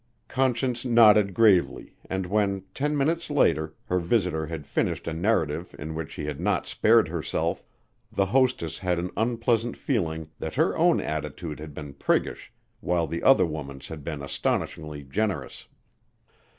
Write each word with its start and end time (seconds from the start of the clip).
Conscience 0.29 0.83
nodded 0.83 1.31
gravely 1.35 1.95
and 2.09 2.25
when, 2.25 2.63
ten 2.73 2.97
minutes 2.97 3.29
later, 3.29 3.75
her 3.85 3.99
visitor 3.99 4.47
had 4.47 4.65
finished 4.65 5.07
a 5.07 5.13
narrative 5.13 5.75
in 5.77 5.93
which 5.93 6.13
she 6.13 6.25
had 6.25 6.39
not 6.39 6.65
spared 6.65 7.07
herself, 7.07 7.61
the 8.11 8.25
hostess 8.25 8.79
had 8.79 8.97
an 8.97 9.11
unpleasant 9.15 9.77
feeling 9.77 10.31
that 10.39 10.55
her 10.55 10.75
own 10.75 10.99
attitude 10.99 11.59
had 11.59 11.75
been 11.75 11.93
priggish 11.93 12.51
while 12.79 13.05
the 13.05 13.21
other 13.21 13.45
woman's 13.45 13.89
had 13.89 14.03
been 14.03 14.23
astonishingly 14.23 15.03
generous. 15.03 15.67